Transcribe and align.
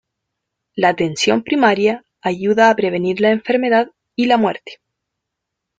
La 0.73 0.89
atención 0.89 1.43
primaria 1.43 2.03
ayuda 2.23 2.71
a 2.71 2.75
prevenir 2.75 3.21
la 3.21 3.29
enfermedad 3.29 3.91
y 4.15 4.25
la 4.25 4.37
muerte. 4.37 4.79